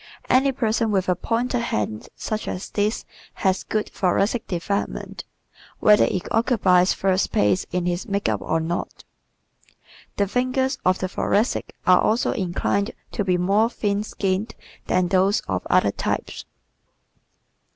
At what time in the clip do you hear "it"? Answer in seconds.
6.05-6.27